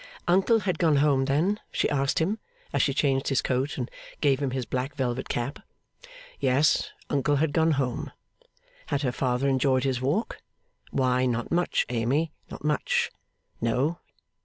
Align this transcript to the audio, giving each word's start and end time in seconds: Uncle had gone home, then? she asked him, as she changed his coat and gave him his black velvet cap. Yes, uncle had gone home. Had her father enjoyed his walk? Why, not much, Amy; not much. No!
Uncle 0.27 0.61
had 0.61 0.79
gone 0.79 0.95
home, 0.95 1.25
then? 1.25 1.59
she 1.71 1.87
asked 1.91 2.17
him, 2.17 2.39
as 2.73 2.81
she 2.81 2.91
changed 2.91 3.27
his 3.27 3.43
coat 3.43 3.77
and 3.77 3.91
gave 4.19 4.39
him 4.41 4.49
his 4.49 4.65
black 4.65 4.95
velvet 4.95 5.29
cap. 5.29 5.59
Yes, 6.39 6.89
uncle 7.11 7.35
had 7.35 7.53
gone 7.53 7.73
home. 7.73 8.11
Had 8.87 9.03
her 9.03 9.11
father 9.11 9.47
enjoyed 9.47 9.83
his 9.83 10.01
walk? 10.01 10.39
Why, 10.89 11.27
not 11.27 11.51
much, 11.51 11.85
Amy; 11.89 12.31
not 12.49 12.63
much. 12.63 13.11
No! 13.61 13.99